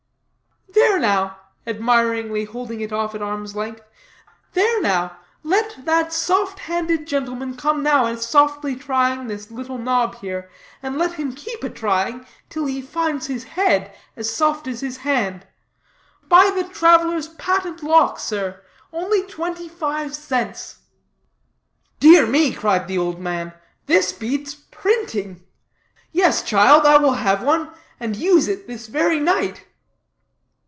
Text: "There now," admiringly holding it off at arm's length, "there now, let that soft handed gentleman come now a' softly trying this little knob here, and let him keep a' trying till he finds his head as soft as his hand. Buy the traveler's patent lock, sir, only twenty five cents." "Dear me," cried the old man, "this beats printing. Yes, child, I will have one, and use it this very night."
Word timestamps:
"There 0.73 0.99
now," 0.99 1.37
admiringly 1.65 2.45
holding 2.45 2.79
it 2.79 2.93
off 2.93 3.15
at 3.15 3.23
arm's 3.23 3.55
length, 3.55 3.81
"there 4.53 4.79
now, 4.81 5.17
let 5.43 5.83
that 5.85 6.13
soft 6.13 6.59
handed 6.59 7.07
gentleman 7.07 7.57
come 7.57 7.81
now 7.81 8.05
a' 8.05 8.15
softly 8.17 8.75
trying 8.75 9.25
this 9.27 9.49
little 9.49 9.79
knob 9.79 10.15
here, 10.19 10.49
and 10.83 10.97
let 10.97 11.13
him 11.13 11.33
keep 11.33 11.63
a' 11.63 11.69
trying 11.71 12.25
till 12.49 12.67
he 12.67 12.81
finds 12.83 13.25
his 13.27 13.43
head 13.45 13.93
as 14.15 14.29
soft 14.29 14.67
as 14.67 14.81
his 14.81 14.97
hand. 14.97 15.47
Buy 16.27 16.51
the 16.55 16.63
traveler's 16.63 17.29
patent 17.29 17.81
lock, 17.81 18.19
sir, 18.19 18.61
only 18.93 19.23
twenty 19.25 19.67
five 19.67 20.15
cents." 20.15 20.81
"Dear 21.99 22.27
me," 22.27 22.53
cried 22.53 22.87
the 22.87 22.99
old 22.99 23.19
man, 23.19 23.53
"this 23.87 24.11
beats 24.13 24.53
printing. 24.53 25.43
Yes, 26.11 26.43
child, 26.43 26.85
I 26.85 26.97
will 26.97 27.13
have 27.13 27.41
one, 27.41 27.71
and 27.99 28.15
use 28.15 28.47
it 28.47 28.67
this 28.67 28.85
very 28.87 29.19
night." 29.19 29.65